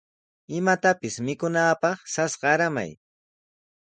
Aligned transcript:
Imatapis 0.59 1.15
mikunaapaq 1.27 1.97
sas 2.13 2.33
qaramay. 2.41 2.91